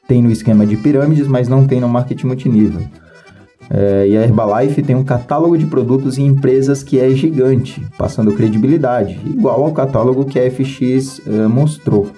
Tem 0.07 0.21
no 0.21 0.31
esquema 0.31 0.65
de 0.65 0.77
pirâmides, 0.77 1.27
mas 1.27 1.47
não 1.47 1.65
tem 1.65 1.79
no 1.79 1.87
marketing 1.87 2.27
multinível. 2.27 2.81
É, 3.69 4.07
e 4.07 4.17
a 4.17 4.21
Herbalife 4.21 4.83
tem 4.83 4.95
um 4.95 5.03
catálogo 5.03 5.57
de 5.57 5.65
produtos 5.65 6.17
e 6.17 6.21
empresas 6.21 6.83
que 6.83 6.99
é 6.99 7.09
gigante, 7.11 7.83
passando 7.97 8.33
credibilidade, 8.33 9.19
igual 9.25 9.63
ao 9.63 9.71
catálogo 9.71 10.25
que 10.25 10.39
a 10.39 10.51
FX 10.51 11.19
mostrou, 11.49 12.11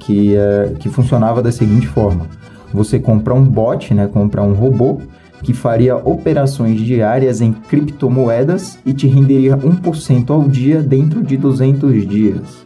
que, 0.00 0.34
que 0.80 0.88
funcionava 0.88 1.40
da 1.40 1.52
seguinte 1.52 1.86
forma: 1.86 2.26
você 2.72 2.98
compra 2.98 3.32
um 3.32 3.44
bot, 3.44 3.94
né, 3.94 4.08
compra 4.12 4.42
um 4.42 4.54
robô 4.54 5.00
que 5.44 5.52
faria 5.52 5.94
operações 5.94 6.80
diárias 6.80 7.42
em 7.42 7.52
criptomoedas 7.52 8.78
e 8.84 8.94
te 8.94 9.06
renderia 9.06 9.56
1% 9.56 10.30
ao 10.30 10.48
dia 10.48 10.82
dentro 10.82 11.22
de 11.22 11.36
200 11.36 12.08
dias. 12.08 12.64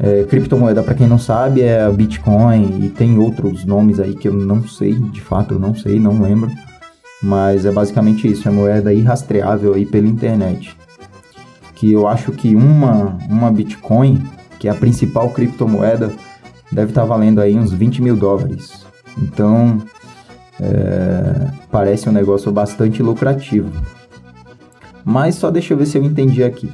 É, 0.00 0.24
criptomoeda, 0.24 0.82
para 0.82 0.94
quem 0.94 1.06
não 1.06 1.18
sabe, 1.18 1.60
é 1.60 1.88
Bitcoin 1.90 2.84
e 2.84 2.88
tem 2.88 3.18
outros 3.18 3.64
nomes 3.64 4.00
aí 4.00 4.14
que 4.14 4.26
eu 4.26 4.32
não 4.32 4.66
sei, 4.66 4.94
de 4.94 5.20
fato 5.20 5.54
eu 5.54 5.60
não 5.60 5.74
sei, 5.74 6.00
não 6.00 6.20
lembro. 6.20 6.50
Mas 7.22 7.64
é 7.66 7.70
basicamente 7.70 8.26
isso, 8.26 8.48
é 8.48 8.50
moeda 8.50 8.92
irrastreável 8.92 9.74
aí 9.74 9.84
pela 9.84 10.06
internet. 10.06 10.74
Que 11.74 11.92
eu 11.92 12.08
acho 12.08 12.32
que 12.32 12.54
uma, 12.56 13.18
uma 13.28 13.52
Bitcoin, 13.52 14.22
que 14.58 14.68
é 14.68 14.70
a 14.70 14.74
principal 14.74 15.30
criptomoeda, 15.30 16.10
deve 16.72 16.90
estar 16.90 17.02
tá 17.02 17.06
valendo 17.06 17.40
aí 17.40 17.54
uns 17.54 17.72
20 17.72 18.02
mil 18.02 18.16
dólares. 18.16 18.84
Então, 19.16 19.80
é, 20.60 21.50
parece 21.74 22.08
um 22.08 22.12
negócio 22.12 22.52
bastante 22.52 23.02
lucrativo. 23.02 23.68
Mas 25.04 25.34
só 25.34 25.50
deixa 25.50 25.74
eu 25.74 25.76
ver 25.76 25.86
se 25.86 25.98
eu 25.98 26.04
entendi 26.04 26.44
aqui. 26.44 26.70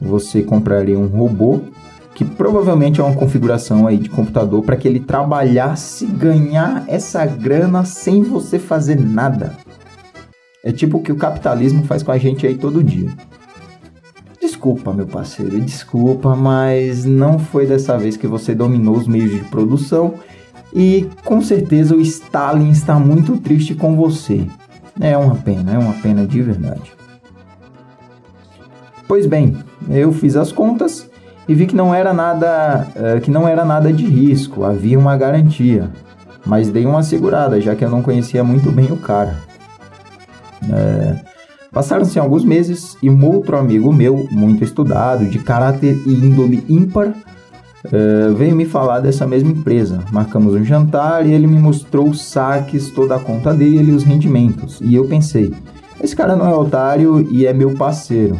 Você 0.00 0.40
compraria 0.40 0.96
um 0.96 1.08
robô 1.08 1.62
que 2.14 2.24
provavelmente 2.24 3.00
é 3.00 3.04
uma 3.04 3.16
configuração 3.16 3.88
aí 3.88 3.96
de 3.96 4.08
computador 4.08 4.62
para 4.62 4.76
que 4.76 4.86
ele 4.86 5.00
trabalhasse 5.00 6.06
ganhar 6.06 6.84
essa 6.86 7.26
grana 7.26 7.84
sem 7.84 8.22
você 8.22 8.60
fazer 8.60 9.00
nada. 9.00 9.56
É 10.62 10.70
tipo 10.70 10.98
o 10.98 11.02
que 11.02 11.10
o 11.10 11.16
capitalismo 11.16 11.82
faz 11.82 12.04
com 12.04 12.12
a 12.12 12.18
gente 12.18 12.46
aí 12.46 12.56
todo 12.56 12.84
dia. 12.84 13.10
Desculpa, 14.40 14.92
meu 14.92 15.08
parceiro, 15.08 15.60
desculpa, 15.60 16.36
mas 16.36 17.04
não 17.04 17.36
foi 17.36 17.66
dessa 17.66 17.98
vez 17.98 18.16
que 18.16 18.28
você 18.28 18.54
dominou 18.54 18.96
os 18.96 19.08
meios 19.08 19.32
de 19.32 19.40
produção 19.50 20.14
e 20.72 21.08
com 21.24 21.40
certeza 21.40 21.94
o 21.94 22.00
Stalin 22.00 22.70
está 22.70 22.98
muito 22.98 23.36
triste 23.38 23.74
com 23.74 23.96
você. 23.96 24.46
É 25.00 25.16
uma 25.16 25.36
pena, 25.36 25.74
é 25.74 25.78
uma 25.78 25.94
pena 25.94 26.26
de 26.26 26.42
verdade. 26.42 26.92
Pois 29.08 29.26
bem, 29.26 29.56
eu 29.88 30.12
fiz 30.12 30.36
as 30.36 30.52
contas 30.52 31.08
e 31.48 31.54
vi 31.54 31.66
que 31.66 31.74
não 31.74 31.94
era 31.94 32.12
nada, 32.12 32.86
uh, 32.94 33.20
que 33.20 33.30
não 33.30 33.48
era 33.48 33.64
nada 33.64 33.92
de 33.92 34.06
risco, 34.06 34.64
havia 34.64 34.98
uma 34.98 35.16
garantia. 35.16 35.90
Mas 36.46 36.68
dei 36.68 36.86
uma 36.86 37.02
segurada, 37.02 37.60
já 37.60 37.74
que 37.74 37.84
eu 37.84 37.90
não 37.90 38.02
conhecia 38.02 38.42
muito 38.42 38.70
bem 38.70 38.86
o 38.90 38.96
cara. 38.96 39.36
É, 40.70 41.30
Passaram-se 41.72 42.18
alguns 42.18 42.44
meses 42.44 42.96
e 43.00 43.08
um 43.08 43.24
outro 43.24 43.56
amigo 43.56 43.92
meu, 43.92 44.26
muito 44.30 44.64
estudado, 44.64 45.24
de 45.26 45.38
caráter 45.38 45.96
e 46.04 46.12
índole 46.12 46.64
ímpar, 46.68 47.14
uh, 47.86 48.34
veio 48.34 48.54
me 48.54 48.64
falar 48.64 49.00
dessa 49.00 49.26
mesma 49.26 49.50
empresa. 49.50 50.04
Marcamos 50.12 50.54
um 50.54 50.64
jantar 50.64 51.26
e 51.26 51.32
ele 51.32 51.46
me 51.46 51.58
mostrou 51.58 52.08
os 52.08 52.22
saques, 52.22 52.90
toda 52.90 53.16
a 53.16 53.20
conta 53.20 53.52
dele 53.54 53.92
e 53.92 53.94
os 53.94 54.04
rendimentos. 54.04 54.80
E 54.80 54.94
eu 54.94 55.06
pensei, 55.06 55.54
esse 56.02 56.14
cara 56.14 56.36
não 56.36 56.48
é 56.48 56.54
otário 56.54 57.26
e 57.30 57.46
é 57.46 57.52
meu 57.52 57.74
parceiro 57.74 58.38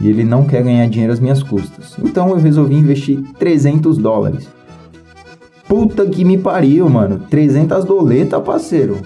e 0.00 0.08
ele 0.08 0.24
não 0.24 0.44
quer 0.44 0.62
ganhar 0.62 0.88
dinheiro 0.88 1.12
às 1.12 1.20
minhas 1.20 1.42
custas. 1.42 1.96
Então 2.02 2.30
eu 2.30 2.36
resolvi 2.36 2.74
investir 2.74 3.20
300 3.38 3.98
dólares. 3.98 4.48
Puta 5.66 6.06
que 6.06 6.24
me 6.24 6.38
pariu, 6.38 6.88
mano. 6.88 7.20
300 7.28 7.84
doleta, 7.84 8.40
parceiro. 8.40 8.98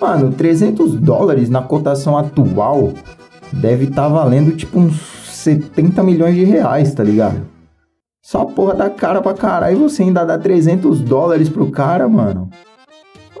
Mano, 0.00 0.32
300 0.32 0.94
dólares 0.94 1.50
na 1.50 1.62
cotação 1.62 2.16
atual 2.16 2.92
deve 3.52 3.84
estar 3.84 4.02
tá 4.02 4.08
valendo 4.08 4.54
tipo 4.56 4.78
uns 4.78 4.96
70 5.32 6.02
milhões 6.02 6.34
de 6.34 6.44
reais, 6.44 6.94
tá 6.94 7.02
ligado? 7.02 7.55
Só 8.26 8.44
porra 8.44 8.74
da 8.74 8.90
cara 8.90 9.22
pra 9.22 9.34
caralho 9.34 9.76
e 9.76 9.80
você 9.80 10.02
ainda 10.02 10.24
dá 10.24 10.36
300 10.36 11.00
dólares 11.00 11.48
pro 11.48 11.70
cara, 11.70 12.08
mano. 12.08 12.50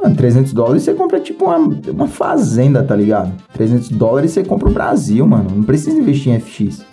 Mano, 0.00 0.14
300 0.14 0.52
dólares 0.52 0.84
você 0.84 0.94
compra 0.94 1.18
tipo 1.18 1.46
uma, 1.46 1.56
uma 1.90 2.06
fazenda, 2.06 2.84
tá 2.84 2.94
ligado? 2.94 3.32
300 3.52 3.88
dólares 3.88 4.30
você 4.30 4.44
compra 4.44 4.68
o 4.68 4.72
Brasil, 4.72 5.26
mano. 5.26 5.50
Não 5.56 5.64
precisa 5.64 5.98
investir 5.98 6.32
em 6.32 6.38
FX. 6.38 6.86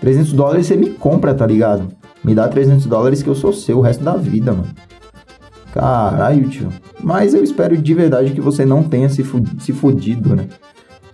300 0.00 0.32
dólares 0.32 0.64
você 0.64 0.78
me 0.78 0.88
compra, 0.88 1.34
tá 1.34 1.46
ligado? 1.46 1.88
Me 2.24 2.34
dá 2.34 2.48
300 2.48 2.86
dólares 2.86 3.22
que 3.22 3.28
eu 3.28 3.34
sou 3.34 3.52
seu 3.52 3.80
o 3.80 3.82
resto 3.82 4.02
da 4.02 4.16
vida, 4.16 4.52
mano. 4.52 4.70
Caralho, 5.74 6.48
tio. 6.48 6.70
Mas 7.02 7.34
eu 7.34 7.44
espero 7.44 7.76
de 7.76 7.92
verdade 7.92 8.32
que 8.32 8.40
você 8.40 8.64
não 8.64 8.82
tenha 8.82 9.10
se, 9.10 9.22
fudido, 9.22 9.62
se 9.62 9.74
fudido, 9.74 10.34
né? 10.34 10.46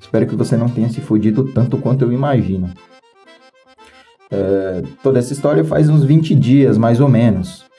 Espero 0.00 0.24
que 0.28 0.36
você 0.36 0.56
não 0.56 0.68
tenha 0.68 0.88
se 0.88 1.00
fudido 1.00 1.42
tanto 1.52 1.78
quanto 1.78 2.04
eu 2.04 2.12
imagino. 2.12 2.70
É, 4.32 4.82
toda 5.02 5.18
essa 5.18 5.32
história 5.32 5.62
faz 5.62 5.88
uns 5.88 6.02
20 6.02 6.34
dias, 6.34 6.78
mais 6.78 7.00
ou 7.00 7.08
menos 7.08 7.70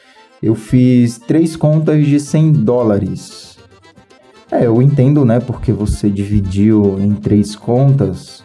eu 0.44 0.56
fiz 0.56 1.18
três 1.18 1.56
contas 1.56 2.06
de 2.06 2.20
100 2.20 2.52
dólares. 2.52 3.58
É, 4.52 4.66
eu 4.66 4.82
entendo, 4.82 5.24
né? 5.24 5.40
Porque 5.40 5.72
você 5.72 6.10
dividiu 6.10 7.00
em 7.00 7.14
três 7.14 7.56
contas, 7.56 8.44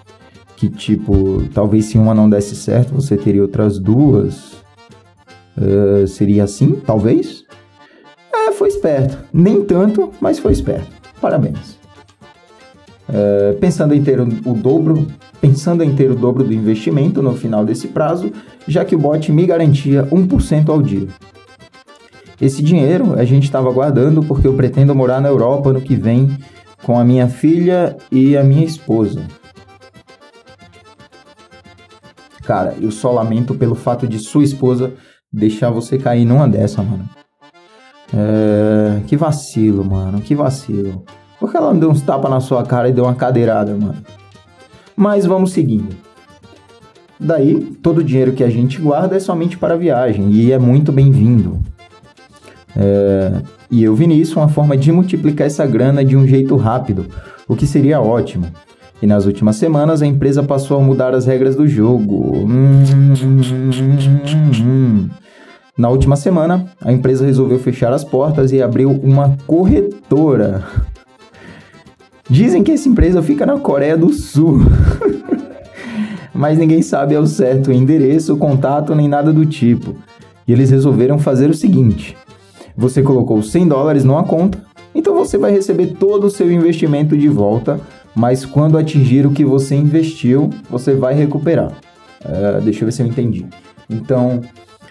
que 0.55 0.69
tipo, 0.69 1.43
talvez 1.53 1.87
se 1.87 1.99
uma 1.99 2.15
não 2.15 2.31
desse 2.31 2.55
certo, 2.55 2.95
você 2.95 3.17
teria 3.17 3.43
outras 3.43 3.81
duas. 3.81 4.59
Uh, 5.57 6.07
seria 6.07 6.45
assim, 6.45 6.81
talvez? 6.87 7.45
É, 8.33 8.53
foi 8.53 8.69
esperto. 8.69 9.19
Nem 9.33 9.65
tanto, 9.65 10.12
mas 10.21 10.38
foi 10.38 10.53
esperto. 10.53 10.87
Parabéns. 11.21 11.77
Uh, 13.09 13.59
pensando 13.59 13.93
em 13.93 14.05
ter 14.05 14.21
o 14.21 14.55
dobro, 14.55 15.05
pensando 15.40 15.83
em 15.83 15.95
ter 15.95 16.11
o 16.11 16.14
dobro 16.14 16.45
do 16.45 16.52
investimento 16.52 17.23
no 17.23 17.35
final 17.35 17.64
desse 17.64 17.88
prazo, 17.88 18.33
já 18.66 18.85
que 18.85 18.95
o 18.95 18.99
bot 18.99 19.30
me 19.30 19.47
garantia 19.47 20.07
1% 20.11 20.68
ao 20.68 20.83
dia. 20.83 21.09
Esse 22.40 22.62
dinheiro 22.62 23.14
a 23.18 23.25
gente 23.25 23.45
estava 23.45 23.71
guardando 23.73 24.23
porque 24.23 24.47
eu 24.47 24.54
pretendo 24.54 24.95
morar 24.95 25.21
na 25.21 25.28
Europa 25.28 25.73
no 25.73 25.80
que 25.80 25.97
vem 25.97 26.37
com 26.85 26.99
a 26.99 27.04
minha 27.04 27.28
filha 27.28 27.97
e 28.12 28.37
a 28.37 28.45
minha 28.45 28.64
esposa. 28.64 29.26
Cara, 32.45 32.75
eu 32.80 32.90
só 32.90 33.11
lamento 33.11 33.54
pelo 33.54 33.75
fato 33.75 34.07
de 34.07 34.18
sua 34.18 34.45
esposa 34.45 34.92
deixar 35.33 35.71
você 35.71 35.99
cair 35.99 36.25
numa 36.25 36.49
dessa, 36.49 36.83
mano. 36.83 37.09
É... 38.14 39.00
Que 39.07 39.16
vacilo, 39.16 39.85
mano. 39.85 40.21
Que 40.21 40.35
vacilo. 40.35 41.04
Por 41.38 41.50
que 41.50 41.57
ela 41.57 41.73
não 41.73 41.78
deu 41.78 41.90
uns 41.90 42.02
tapas 42.02 42.30
na 42.30 42.40
sua 42.40 42.64
cara 42.64 42.88
e 42.88 42.92
deu 42.92 43.04
uma 43.04 43.14
cadeirada, 43.14 43.75
mano? 43.75 44.02
Mas 44.99 45.25
vamos 45.25 45.52
seguindo. 45.52 45.95
Daí, 47.21 47.55
todo 47.81 47.99
o 47.99 48.05
dinheiro 48.05 48.33
que 48.33 48.43
a 48.43 48.50
gente 48.50 48.81
guarda 48.81 49.14
é 49.14 49.21
somente 49.21 49.57
para 49.57 49.75
a 49.75 49.76
viagem 49.76 50.33
e 50.33 50.50
é 50.50 50.59
muito 50.59 50.90
bem-vindo. 50.90 51.61
É, 52.76 53.40
e 53.71 53.85
eu 53.85 53.95
vi 53.95 54.09
nisso 54.09 54.40
uma 54.40 54.49
forma 54.49 54.76
de 54.76 54.90
multiplicar 54.90 55.47
essa 55.47 55.64
grana 55.64 56.05
de 56.05 56.17
um 56.17 56.26
jeito 56.26 56.57
rápido, 56.57 57.07
o 57.47 57.55
que 57.55 57.64
seria 57.64 58.00
ótimo. 58.00 58.47
E 59.00 59.07
nas 59.07 59.25
últimas 59.25 59.55
semanas 59.55 60.02
a 60.02 60.07
empresa 60.07 60.43
passou 60.43 60.76
a 60.76 60.83
mudar 60.83 61.14
as 61.14 61.26
regras 61.26 61.55
do 61.55 61.69
jogo. 61.69 62.49
Na 65.76 65.88
última 65.90 66.17
semana, 66.17 66.67
a 66.81 66.93
empresa 66.93 67.25
resolveu 67.25 67.61
fechar 67.61 67.93
as 67.93 68.02
portas 68.02 68.50
e 68.50 68.61
abriu 68.61 68.90
uma 68.90 69.37
corretora. 69.47 70.64
Dizem 72.30 72.62
que 72.62 72.73
essa 72.73 72.88
empresa 72.88 73.23
fica 73.23 73.47
na 73.47 73.58
Coreia 73.58 73.97
do 73.97 74.12
Sul. 74.12 74.61
Mas 76.35 76.58
ninguém 76.58 76.82
sabe 76.82 77.16
ao 77.16 77.26
certo 77.26 77.68
o 77.68 77.73
endereço, 77.73 78.35
o 78.35 78.37
contato 78.37 78.94
nem 78.94 79.08
nada 79.08 79.32
do 79.32 79.47
tipo. 79.47 79.97
E 80.47 80.52
eles 80.52 80.70
resolveram 80.70 81.18
fazer 81.18 81.50
o 81.50 81.54
seguinte: 81.54 82.16
você 82.76 83.02
colocou 83.02 83.42
100 83.42 83.68
dólares 83.68 84.04
numa 84.04 84.23
conta, 84.23 84.62
então 84.94 85.14
você 85.14 85.37
vai 85.38 85.50
receber 85.50 85.94
todo 85.99 86.25
o 86.25 86.30
seu 86.30 86.50
investimento 86.52 87.16
de 87.16 87.28
volta, 87.28 87.80
mas 88.14 88.44
quando 88.44 88.78
atingir 88.78 89.26
o 89.26 89.32
que 89.32 89.44
você 89.44 89.75
investiu, 89.75 90.50
você 90.70 90.94
vai 90.94 91.14
recuperar. 91.14 91.73
Uh, 92.25 92.61
deixa 92.62 92.82
eu 92.82 92.87
ver 92.87 92.92
se 92.92 93.02
eu 93.02 93.06
entendi. 93.06 93.47
Então, 93.88 94.40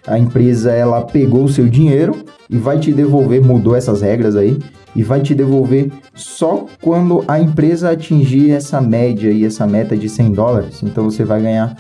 a 0.06 0.17
empresa 0.17 0.72
ela 0.72 1.01
pegou 1.01 1.44
o 1.44 1.50
seu 1.50 1.67
dinheiro 1.67 2.15
e 2.50 2.58
vai 2.58 2.79
te 2.79 2.94
devolver, 2.94 3.44
mudou 3.44 3.75
essas 3.75 4.01
regras 4.01 4.36
aí, 4.36 4.58
e 4.98 5.04
vai 5.04 5.22
te 5.22 5.36
devolver 5.36 5.92
só 6.16 6.66
quando 6.82 7.24
a 7.27 7.39
empresa 7.39 7.92
atingir 7.92 8.50
essa 8.50 8.82
média 8.82 9.30
e 9.32 9.46
essa 9.46 9.68
meta 9.68 9.96
de 9.96 10.10
100 10.10 10.32
dólares. 10.32 10.82
Então 10.82 11.04
você 11.04 11.24
vai 11.24 11.39
ganhar. 11.39 11.77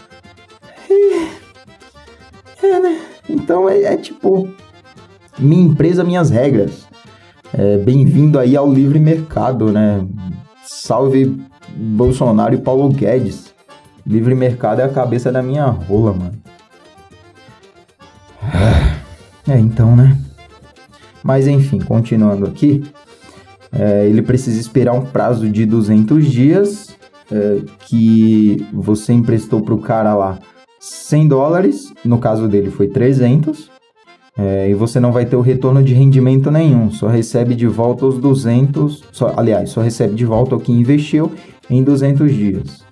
É, 2.61 2.67
é 2.67 2.79
né? 2.79 3.01
Então 3.27 3.67
é, 3.67 3.81
é, 3.85 3.97
tipo. 3.97 4.47
Minha 5.39 5.63
empresa, 5.63 6.03
minhas 6.03 6.29
regras. 6.29 6.87
É, 7.51 7.77
Bem-vindo 7.77 8.37
aí 8.37 8.55
ao 8.55 8.71
livre 8.71 8.99
mercado, 8.99 9.71
né? 9.71 10.05
Salve 10.63 11.41
Bolsonaro 11.75 12.53
e 12.53 12.59
Paulo 12.59 12.87
Guedes. 12.89 13.51
Livre 14.05 14.35
mercado 14.35 14.81
é 14.81 14.83
a 14.83 14.89
cabeça 14.89 15.31
da 15.31 15.41
minha 15.41 15.65
rola, 15.65 16.13
mano. 16.13 16.33
É, 19.49 19.57
então, 19.57 19.95
né? 19.95 20.15
Mas 21.23 21.47
enfim, 21.47 21.79
continuando 21.79 22.45
aqui. 22.45 22.83
É, 23.71 24.07
ele 24.07 24.21
precisa 24.21 24.59
esperar 24.59 24.93
um 24.93 25.01
prazo 25.01 25.49
de 25.49 25.65
200 25.65 26.25
dias 26.25 26.95
é, 27.31 27.61
que 27.87 28.65
você 28.73 29.13
emprestou 29.13 29.61
para 29.61 29.73
o 29.73 29.79
cara 29.79 30.15
lá 30.15 30.39
100 30.79 31.27
dólares, 31.27 31.93
no 32.03 32.19
caso 32.19 32.47
dele 32.47 32.71
foi 32.71 32.87
300, 32.87 33.69
é, 34.37 34.69
e 34.69 34.73
você 34.73 34.99
não 34.99 35.11
vai 35.11 35.25
ter 35.25 35.35
o 35.35 35.41
retorno 35.41 35.83
de 35.83 35.93
rendimento 35.93 36.51
nenhum, 36.51 36.91
só 36.91 37.07
recebe 37.07 37.55
de 37.55 37.67
volta 37.67 38.05
os 38.05 38.19
200, 38.19 39.03
só, 39.11 39.33
aliás, 39.35 39.71
só 39.71 39.81
recebe 39.81 40.13
de 40.13 40.25
volta 40.25 40.55
o 40.55 40.59
que 40.59 40.71
investiu 40.71 41.31
em 41.69 41.83
200 41.83 42.31
dias. 42.31 42.85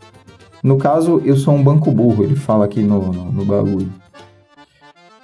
No 0.63 0.77
caso, 0.77 1.21
eu 1.23 1.37
sou 1.37 1.53
um 1.53 1.63
banco 1.63 1.91
burro, 1.91 2.23
ele 2.23 2.35
fala 2.35 2.65
aqui 2.65 2.81
no, 2.81 3.13
no, 3.13 3.31
no 3.31 3.45
bagulho. 3.45 3.89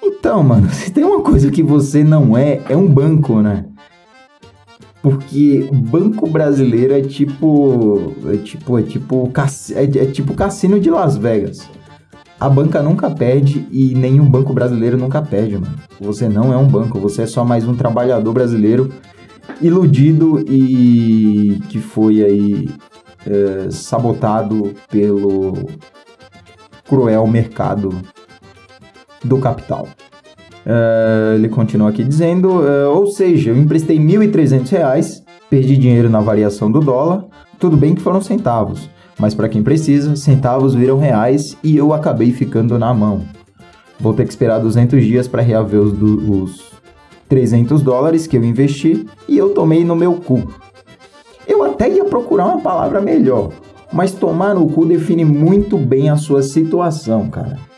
Então, 0.03 0.43
mano, 0.43 0.69
se 0.71 0.91
tem 0.91 1.03
uma 1.03 1.21
coisa 1.21 1.49
que 1.49 1.63
você 1.63 2.03
não 2.03 2.37
é, 2.37 2.61
é 2.69 2.77
um 2.77 2.87
banco, 2.87 3.41
né? 3.41 3.65
Porque 5.01 5.67
banco 5.71 6.29
brasileiro 6.29 6.93
é 6.93 7.01
tipo. 7.01 8.13
É 8.31 8.37
tipo. 8.37 8.77
É 8.77 8.83
tipo. 8.83 9.31
É, 9.73 9.83
é 9.83 10.05
tipo 10.05 10.33
cassino 10.33 10.79
de 10.79 10.89
Las 10.89 11.17
Vegas. 11.17 11.67
A 12.39 12.49
banca 12.49 12.81
nunca 12.81 13.09
perde 13.09 13.67
e 13.71 13.93
nenhum 13.93 14.25
banco 14.25 14.51
brasileiro 14.53 14.97
nunca 14.97 15.21
perde, 15.21 15.57
mano. 15.57 15.75
Você 15.99 16.27
não 16.27 16.51
é 16.51 16.57
um 16.57 16.67
banco, 16.67 16.99
você 16.99 17.23
é 17.23 17.27
só 17.27 17.45
mais 17.45 17.67
um 17.67 17.75
trabalhador 17.75 18.33
brasileiro 18.33 18.91
iludido 19.61 20.43
e 20.49 21.61
que 21.69 21.79
foi 21.79 22.23
aí 22.23 22.69
é, 23.27 23.69
sabotado 23.69 24.73
pelo 24.89 25.53
cruel 26.87 27.27
mercado 27.27 27.95
do 29.23 29.37
capital. 29.37 29.87
Uh, 30.65 31.35
ele 31.35 31.49
continua 31.49 31.89
aqui 31.89 32.03
dizendo, 32.03 32.59
uh, 32.59 32.89
ou 32.95 33.07
seja, 33.07 33.49
eu 33.49 33.57
emprestei 33.57 33.97
R$ 33.97 34.27
1.300, 34.27 35.23
perdi 35.49 35.75
dinheiro 35.75 36.09
na 36.09 36.21
variação 36.21 36.71
do 36.71 36.79
dólar, 36.79 37.25
tudo 37.57 37.75
bem 37.75 37.95
que 37.95 38.01
foram 38.01 38.21
centavos, 38.21 38.89
mas 39.17 39.33
para 39.33 39.49
quem 39.49 39.63
precisa, 39.63 40.15
centavos 40.15 40.75
viram 40.75 40.99
reais 40.99 41.57
e 41.63 41.75
eu 41.75 41.93
acabei 41.93 42.31
ficando 42.31 42.77
na 42.77 42.93
mão. 42.93 43.21
Vou 43.99 44.13
ter 44.13 44.23
que 44.23 44.31
esperar 44.31 44.59
200 44.59 45.03
dias 45.03 45.27
para 45.27 45.41
reaver 45.41 45.79
os, 45.79 45.93
os 46.01 46.71
300 47.27 47.81
dólares 47.81 48.27
que 48.27 48.37
eu 48.37 48.43
investi 48.43 49.05
e 49.27 49.37
eu 49.37 49.53
tomei 49.53 49.83
no 49.83 49.95
meu 49.95 50.13
cu. 50.13 50.51
Eu 51.47 51.63
até 51.63 51.89
ia 51.89 52.05
procurar 52.05 52.45
uma 52.45 52.61
palavra 52.61 53.01
melhor, 53.01 53.51
mas 53.91 54.11
tomar 54.11 54.53
no 54.53 54.67
cu 54.69 54.85
define 54.85 55.25
muito 55.25 55.77
bem 55.77 56.09
a 56.09 56.17
sua 56.17 56.43
situação, 56.43 57.29
cara. 57.29 57.70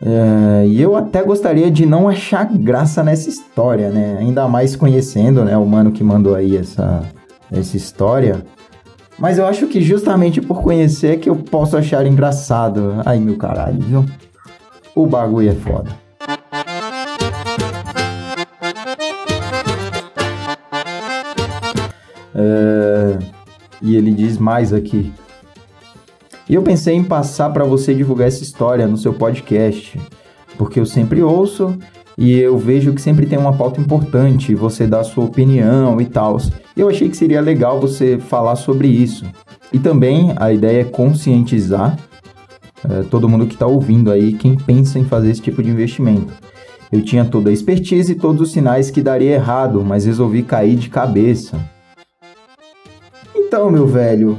É, 0.00 0.66
e 0.66 0.80
eu 0.80 0.94
até 0.94 1.22
gostaria 1.22 1.70
de 1.70 1.86
não 1.86 2.08
achar 2.08 2.44
graça 2.44 3.02
nessa 3.02 3.28
história, 3.28 3.90
né? 3.90 4.18
Ainda 4.20 4.46
mais 4.46 4.76
conhecendo, 4.76 5.44
né, 5.44 5.56
o 5.56 5.64
mano 5.64 5.90
que 5.90 6.04
mandou 6.04 6.34
aí 6.34 6.56
essa, 6.56 7.02
essa 7.50 7.76
história. 7.76 8.44
Mas 9.18 9.38
eu 9.38 9.46
acho 9.46 9.66
que 9.66 9.80
justamente 9.80 10.42
por 10.42 10.60
conhecer 10.62 11.14
é 11.14 11.16
que 11.16 11.30
eu 11.30 11.36
posso 11.36 11.76
achar 11.76 12.06
engraçado. 12.06 12.96
Ai, 13.06 13.18
meu 13.18 13.36
caralho, 13.36 13.80
viu? 13.80 14.04
O 14.94 15.06
bagulho 15.06 15.50
é 15.50 15.54
foda. 15.54 15.90
É, 22.34 23.18
e 23.80 23.96
ele 23.96 24.12
diz 24.12 24.36
mais 24.36 24.74
aqui. 24.74 25.10
E 26.48 26.54
eu 26.54 26.62
pensei 26.62 26.94
em 26.94 27.02
passar 27.02 27.50
para 27.50 27.64
você 27.64 27.94
divulgar 27.94 28.28
essa 28.28 28.42
história 28.42 28.86
no 28.86 28.96
seu 28.96 29.12
podcast, 29.12 30.00
porque 30.56 30.78
eu 30.78 30.86
sempre 30.86 31.22
ouço 31.22 31.76
e 32.16 32.38
eu 32.38 32.56
vejo 32.56 32.92
que 32.94 33.00
sempre 33.00 33.26
tem 33.26 33.38
uma 33.38 33.52
pauta 33.52 33.80
importante, 33.80 34.54
você 34.54 34.86
dá 34.86 35.00
a 35.00 35.04
sua 35.04 35.24
opinião 35.24 36.00
e 36.00 36.06
tal. 36.06 36.38
Eu 36.76 36.88
achei 36.88 37.08
que 37.08 37.16
seria 37.16 37.40
legal 37.40 37.80
você 37.80 38.18
falar 38.18 38.56
sobre 38.56 38.88
isso. 38.88 39.24
E 39.72 39.78
também 39.78 40.32
a 40.36 40.52
ideia 40.52 40.82
é 40.82 40.84
conscientizar 40.84 41.98
é, 42.88 43.02
todo 43.10 43.28
mundo 43.28 43.46
que 43.46 43.54
está 43.54 43.66
ouvindo 43.66 44.12
aí, 44.12 44.32
quem 44.32 44.56
pensa 44.56 44.98
em 44.98 45.04
fazer 45.04 45.30
esse 45.30 45.42
tipo 45.42 45.62
de 45.62 45.70
investimento. 45.70 46.32
Eu 46.92 47.02
tinha 47.02 47.24
toda 47.24 47.50
a 47.50 47.52
expertise 47.52 48.12
e 48.12 48.14
todos 48.14 48.40
os 48.40 48.52
sinais 48.52 48.90
que 48.90 49.02
daria 49.02 49.34
errado, 49.34 49.84
mas 49.84 50.04
resolvi 50.04 50.42
cair 50.42 50.76
de 50.76 50.88
cabeça. 50.88 51.58
Então, 53.34 53.70
meu 53.70 53.86
velho, 53.86 54.38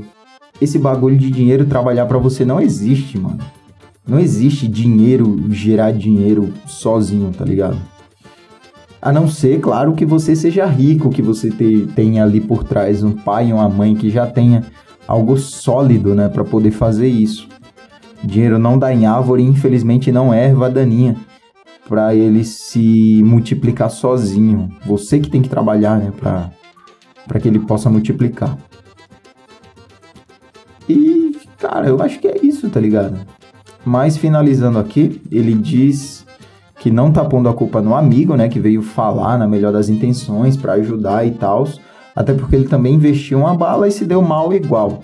esse 0.62 0.78
bagulho 0.78 1.18
de 1.18 1.30
dinheiro 1.30 1.66
trabalhar 1.66 2.06
para 2.06 2.18
você 2.18 2.44
não 2.46 2.60
existe, 2.60 3.18
mano. 3.18 3.40
Não 4.08 4.20
existe 4.20 4.68
dinheiro 4.68 5.46
gerar 5.50 5.92
dinheiro 5.92 6.54
sozinho, 6.66 7.32
tá 7.32 7.44
ligado? 7.44 7.78
A 9.02 9.12
não 9.12 9.28
ser, 9.28 9.60
claro, 9.60 9.94
que 9.94 10.06
você 10.06 10.36
seja 10.36 10.66
rico, 10.66 11.10
que 11.10 11.22
você 11.22 11.52
te, 11.52 11.88
tenha 11.96 12.24
ali 12.24 12.42
por 12.42 12.64
trás 12.64 13.04
um 13.04 13.12
pai 13.12 13.52
uma 13.52 13.70
mãe 13.70 13.96
que 13.96 14.10
já 14.10 14.26
tenha 14.26 14.64
algo 15.08 15.38
sólido, 15.38 16.16
né, 16.16 16.28
para 16.28 16.44
poder 16.44 16.72
fazer 16.72 17.08
isso. 17.08 17.48
Dinheiro 18.24 18.58
não 18.58 18.80
dá 18.80 18.94
em 18.94 19.06
árvore, 19.06 19.44
infelizmente 19.44 20.12
não 20.12 20.34
é 20.34 20.46
erva 20.46 20.70
daninha 20.70 21.16
para 21.88 22.14
ele 22.14 22.44
se 22.44 23.22
multiplicar 23.24 23.90
sozinho. 23.90 24.70
Você 24.86 25.20
que 25.20 25.30
tem 25.30 25.42
que 25.42 25.50
trabalhar, 25.50 25.98
né, 25.98 26.12
para 26.18 26.52
para 27.28 27.40
que 27.42 27.48
ele 27.48 27.60
possa 27.60 27.90
multiplicar. 27.90 28.58
E, 30.88 31.36
cara, 31.58 31.88
eu 31.88 32.02
acho 32.02 32.20
que 32.20 32.28
é 32.28 32.38
isso, 32.42 32.70
tá 32.70 32.80
ligado? 32.80 33.18
Mas 33.86 34.18
finalizando 34.18 34.80
aqui, 34.80 35.22
ele 35.32 35.54
diz 35.54 36.26
que 36.80 36.92
não 36.92 37.12
tá 37.12 37.24
pondo 37.26 37.50
a 37.50 37.54
culpa 37.54 37.82
no 37.82 37.96
amigo, 37.96 38.36
né, 38.36 38.48
que 38.48 38.60
veio 38.60 38.82
falar 38.82 39.38
na 39.38 39.48
melhor 39.48 39.74
das 39.74 39.90
intenções 39.90 40.56
para 40.56 40.74
ajudar 40.74 41.26
e 41.26 41.32
tal, 41.32 41.68
até 42.16 42.34
porque 42.34 42.56
ele 42.56 42.68
também 42.68 42.96
investiu 42.96 43.40
uma 43.40 43.56
bala 43.56 43.88
e 43.88 43.92
se 43.92 44.06
deu 44.06 44.22
mal 44.22 44.54
igual. 44.54 45.02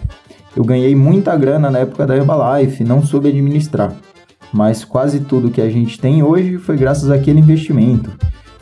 Eu 0.56 0.64
ganhei 0.64 0.96
muita 0.96 1.36
grana 1.36 1.72
na 1.72 1.80
época 1.80 2.06
da 2.06 2.16
Herbalife, 2.16 2.84
não 2.84 3.04
soube 3.04 3.30
administrar. 3.30 3.96
Mas 4.54 4.86
quase 4.86 5.22
tudo 5.22 5.50
que 5.50 5.62
a 5.62 5.70
gente 5.70 6.00
tem 6.00 6.22
hoje 6.22 6.58
foi 6.58 6.78
graças 6.78 7.10
àquele 7.10 7.40
investimento. 7.40 8.12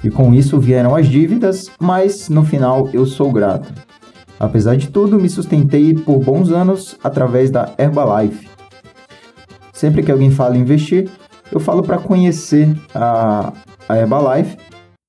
E 0.01 0.09
com 0.09 0.33
isso 0.33 0.57
vieram 0.57 0.95
as 0.95 1.07
dívidas, 1.07 1.69
mas 1.79 2.29
no 2.29 2.45
final 2.45 2.89
eu 2.93 3.05
sou 3.05 3.29
grato. 3.31 3.71
Apesar 4.41 4.75
de 4.75 4.89
tudo, 4.89 5.19
me 5.19 5.29
sustentei 5.29 5.93
por 5.93 6.17
bons 6.17 6.49
anos 6.49 6.97
através 7.03 7.51
da 7.51 7.75
Herbalife. 7.77 8.49
Sempre 9.71 10.01
que 10.01 10.11
alguém 10.11 10.31
fala 10.31 10.57
investir, 10.57 11.11
eu 11.51 11.59
falo 11.59 11.83
para 11.83 11.99
conhecer 11.99 12.75
a, 12.95 13.53
a 13.87 13.97
Herbalife, 13.99 14.57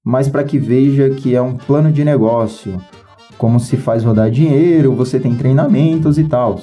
mas 0.05 0.29
para 0.29 0.45
que 0.45 0.59
veja 0.59 1.09
que 1.09 1.35
é 1.35 1.41
um 1.41 1.57
plano 1.57 1.91
de 1.91 2.05
negócio, 2.05 2.79
como 3.39 3.59
se 3.59 3.79
faz 3.79 4.05
rodar 4.05 4.31
dinheiro, 4.31 4.95
você 4.95 5.19
tem 5.19 5.35
treinamentos 5.35 6.19
e 6.19 6.25
tal. 6.25 6.61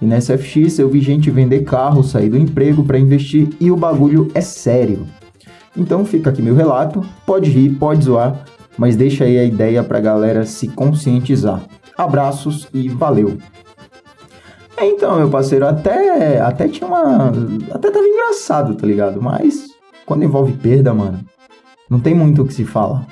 E 0.00 0.06
nessa 0.06 0.38
FX 0.38 0.78
eu 0.78 0.88
vi 0.88 1.02
gente 1.02 1.30
vender 1.30 1.62
carro, 1.64 2.02
sair 2.02 2.30
do 2.30 2.38
emprego 2.38 2.82
para 2.84 2.98
investir 2.98 3.50
e 3.60 3.70
o 3.70 3.76
bagulho 3.76 4.30
é 4.34 4.40
sério. 4.40 5.06
Então 5.76 6.06
fica 6.06 6.30
aqui 6.30 6.40
meu 6.40 6.54
relato, 6.54 7.04
pode 7.26 7.50
rir, 7.50 7.74
pode 7.74 8.06
zoar, 8.06 8.46
mas 8.78 8.96
deixa 8.96 9.24
aí 9.24 9.38
a 9.38 9.44
ideia 9.44 9.84
para 9.84 9.98
a 9.98 10.00
galera 10.00 10.46
se 10.46 10.68
conscientizar. 10.68 11.68
Abraços 11.98 12.68
e 12.72 12.88
valeu. 12.88 13.38
É, 14.76 14.86
então, 14.86 15.16
meu 15.16 15.28
parceiro, 15.28 15.66
até, 15.66 16.40
até 16.40 16.68
tinha 16.68 16.86
uma. 16.86 17.32
Até 17.72 17.90
tava 17.90 18.06
engraçado, 18.06 18.76
tá 18.76 18.86
ligado? 18.86 19.20
Mas 19.20 19.70
quando 20.06 20.22
envolve 20.22 20.52
perda, 20.52 20.94
mano, 20.94 21.18
não 21.90 21.98
tem 21.98 22.14
muito 22.14 22.42
o 22.42 22.46
que 22.46 22.54
se 22.54 22.64
falar. 22.64 23.04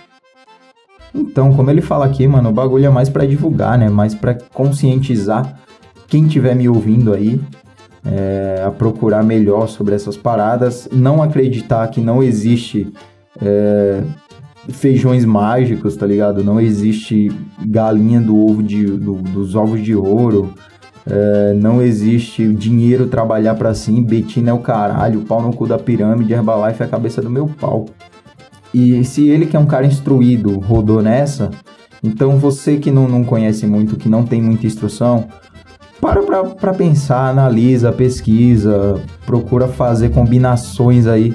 Então, 1.12 1.52
como 1.54 1.70
ele 1.70 1.80
fala 1.80 2.04
aqui, 2.04 2.28
mano, 2.28 2.50
o 2.50 2.52
bagulho 2.52 2.86
é 2.86 2.90
mais 2.90 3.08
para 3.08 3.26
divulgar, 3.26 3.76
né? 3.76 3.88
Mais 3.88 4.14
para 4.14 4.34
conscientizar 4.34 5.58
quem 6.06 6.28
tiver 6.28 6.54
me 6.54 6.68
ouvindo 6.68 7.12
aí 7.12 7.40
é, 8.04 8.62
a 8.64 8.70
procurar 8.70 9.24
melhor 9.24 9.66
sobre 9.66 9.94
essas 9.94 10.16
paradas, 10.16 10.88
não 10.92 11.22
acreditar 11.22 11.88
que 11.88 12.00
não 12.00 12.22
existe 12.22 12.92
é, 13.42 14.02
feijões 14.68 15.24
mágicos, 15.24 15.96
tá 15.96 16.06
ligado? 16.06 16.42
Não 16.42 16.60
existe 16.60 17.30
galinha 17.64 18.20
do 18.20 18.36
ovo 18.36 18.62
de, 18.62 18.84
do, 18.84 19.14
dos 19.14 19.54
ovos 19.54 19.82
de 19.82 19.94
ouro. 19.94 20.54
É, 21.08 21.54
não 21.54 21.80
existe 21.80 22.52
dinheiro 22.52 23.06
trabalhar 23.06 23.54
para 23.54 23.74
si. 23.74 24.00
Betina 24.00 24.50
é 24.50 24.52
o 24.52 24.58
caralho. 24.58 25.20
Pau 25.22 25.40
no 25.40 25.52
cu 25.52 25.66
da 25.66 25.78
pirâmide. 25.78 26.32
Herbalife 26.32 26.82
é 26.82 26.86
a 26.86 26.88
cabeça 26.88 27.22
do 27.22 27.30
meu 27.30 27.46
pau. 27.46 27.86
E 28.74 29.04
se 29.04 29.28
ele, 29.28 29.46
que 29.46 29.56
é 29.56 29.60
um 29.60 29.66
cara 29.66 29.86
instruído, 29.86 30.58
rodou 30.58 31.00
nessa, 31.00 31.50
Então 32.02 32.36
você 32.36 32.76
que 32.76 32.90
não, 32.90 33.08
não 33.08 33.24
conhece 33.24 33.66
muito, 33.66 33.96
que 33.96 34.08
não 34.08 34.24
tem 34.24 34.42
muita 34.42 34.66
instrução, 34.66 35.28
para 36.00 36.44
para 36.44 36.74
pensar, 36.74 37.30
analisa, 37.30 37.90
pesquisa, 37.90 39.00
procura 39.24 39.66
fazer 39.66 40.10
combinações 40.10 41.06
aí. 41.06 41.34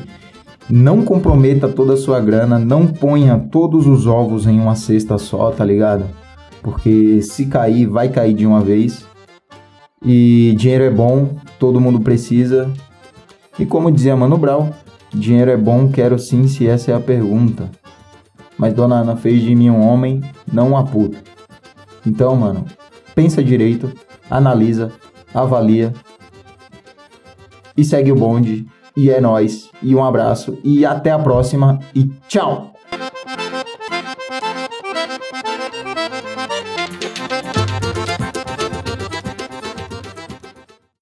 Não 0.69 1.03
comprometa 1.03 1.67
toda 1.67 1.93
a 1.93 1.97
sua 1.97 2.19
grana, 2.19 2.57
não 2.57 2.87
ponha 2.87 3.37
todos 3.51 3.87
os 3.87 4.07
ovos 4.07 4.47
em 4.47 4.59
uma 4.59 4.75
cesta 4.75 5.17
só, 5.17 5.51
tá 5.51 5.65
ligado? 5.65 6.05
Porque 6.61 7.21
se 7.21 7.47
cair, 7.47 7.87
vai 7.87 8.09
cair 8.09 8.33
de 8.33 8.45
uma 8.45 8.61
vez. 8.61 9.05
E 10.03 10.53
dinheiro 10.57 10.83
é 10.83 10.89
bom, 10.89 11.35
todo 11.59 11.81
mundo 11.81 11.99
precisa. 11.99 12.71
E 13.59 13.65
como 13.65 13.91
dizia 13.91 14.15
Mano 14.15 14.37
Brown, 14.37 14.69
dinheiro 15.13 15.51
é 15.51 15.57
bom, 15.57 15.89
quero 15.89 16.17
sim, 16.17 16.47
se 16.47 16.67
essa 16.67 16.91
é 16.91 16.95
a 16.95 16.99
pergunta. 16.99 17.69
Mas 18.57 18.73
Dona 18.73 18.99
Ana 18.99 19.15
fez 19.15 19.41
de 19.41 19.55
mim 19.55 19.69
um 19.69 19.81
homem, 19.81 20.21
não 20.51 20.69
uma 20.69 20.85
puta. 20.85 21.17
Então, 22.05 22.35
mano, 22.35 22.65
pensa 23.13 23.43
direito, 23.43 23.91
analisa, 24.29 24.91
avalia 25.33 25.93
e 27.75 27.83
segue 27.83 28.11
o 28.11 28.15
bonde. 28.15 28.65
E 28.95 29.09
é 29.09 29.21
nós. 29.21 29.69
E 29.81 29.95
um 29.95 30.03
abraço 30.03 30.57
e 30.63 30.85
até 30.85 31.11
a 31.11 31.19
próxima 31.19 31.79
e 31.95 32.11
tchau. 32.27 32.70